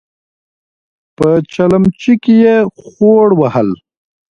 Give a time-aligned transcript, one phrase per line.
[1.17, 3.69] په چلمچي کې يې خوړ وهل.